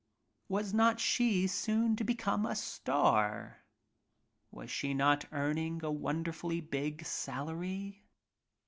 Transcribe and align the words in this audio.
she 0.97 1.45
soon 1.45 1.95
to 1.95 2.03
become 2.03 2.43
a 2.43 2.55
star? 2.55 3.59
Was 4.49 4.71
she 4.71 4.95
not 4.95 5.25
earning 5.31 5.83
a 5.83 5.91
wonderfully 5.91 6.59
big 6.59 7.05
salary 7.05 8.07